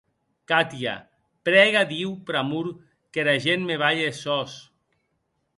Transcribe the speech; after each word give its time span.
Katia, 0.51 0.93
prèga 1.49 1.83
a 1.85 1.87
Diu 1.93 2.15
pr'amor 2.29 2.71
qu'era 3.13 3.39
gent 3.47 3.69
me 3.69 3.81
balhe 3.85 4.09
es 4.15 4.27
sòs. 4.27 4.61